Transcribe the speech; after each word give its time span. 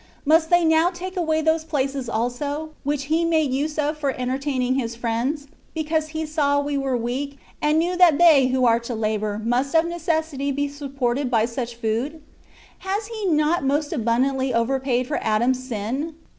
Must 0.25 0.49
they 0.49 0.65
now 0.65 0.89
take 0.89 1.15
away 1.15 1.43
those 1.43 1.63
places 1.63 2.09
also, 2.09 2.71
which 2.83 3.03
He 3.03 3.23
made 3.23 3.53
use 3.53 3.77
of 3.77 3.99
for 3.99 4.19
entertaining 4.19 4.73
His 4.73 4.95
friends, 4.95 5.45
because 5.75 6.07
he 6.07 6.25
saw 6.25 6.59
we 6.59 6.75
were 6.75 6.97
weak, 6.97 7.37
and 7.61 7.77
knew 7.77 7.95
that 7.95 8.17
they 8.17 8.49
too 8.49 8.65
are 8.65 8.79
to 8.79 8.95
labour 8.95 9.39
must 9.45 9.75
of 9.75 9.85
necessity 9.85 10.51
be 10.51 10.67
supported 10.67 11.29
by 11.29 11.45
such 11.45 11.75
food? 11.75 12.19
Has 12.79 13.05
He 13.05 13.27
not 13.27 13.63
most 13.63 13.93
abundantly 13.93 14.51
over 14.51 14.79
paid 14.79 15.05
for 15.05 15.17
Adam^s 15.19 15.57
sin 15.57 16.15